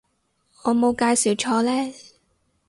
[0.63, 1.93] 我冇介紹錯呢